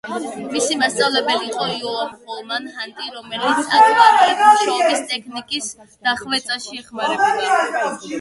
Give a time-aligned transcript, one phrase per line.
[0.51, 5.69] მისი მასწავლებელი იყო უილიამ ჰოლმან ჰანტი, რომელიც აკვარელით მუშაობის ტექნიკის
[6.09, 7.63] დახვეწაში ეხმარებოდა.